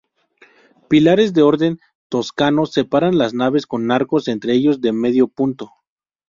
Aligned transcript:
Pilares 0.89 1.31
de 1.33 1.43
orden 1.43 1.77
toscano 2.09 2.65
separan 2.65 3.19
las 3.19 3.35
naves 3.35 3.67
con 3.67 3.91
arcos 3.91 4.27
entre 4.29 4.53
ellos 4.53 4.81
de 4.81 4.93
medio 4.93 5.27
punto. 5.27 5.69